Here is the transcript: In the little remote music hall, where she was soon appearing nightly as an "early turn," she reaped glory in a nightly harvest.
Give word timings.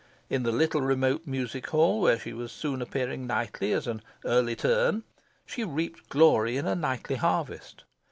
In 0.31 0.41
the 0.41 0.51
little 0.51 0.81
remote 0.81 1.27
music 1.27 1.67
hall, 1.67 2.01
where 2.01 2.17
she 2.17 2.33
was 2.33 2.51
soon 2.51 2.81
appearing 2.81 3.27
nightly 3.27 3.71
as 3.71 3.85
an 3.85 4.01
"early 4.25 4.55
turn," 4.55 5.03
she 5.45 5.63
reaped 5.63 6.09
glory 6.09 6.57
in 6.57 6.65
a 6.65 6.73
nightly 6.73 7.17
harvest. 7.17 7.83